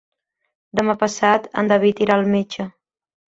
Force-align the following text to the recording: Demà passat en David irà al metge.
Demà 0.79 0.95
passat 1.03 1.45
en 1.63 1.69
David 1.73 2.03
irà 2.07 2.17
al 2.17 2.25
metge. 2.37 2.67